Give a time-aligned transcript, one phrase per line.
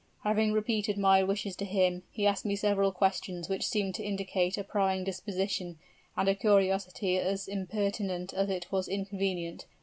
[0.23, 4.57] Having repeated my wishes to him, he asked me several questions which seemed to indicate
[4.57, 5.77] a prying disposition,
[6.17, 9.67] and a curiosity as impertinent as it was inconvenient.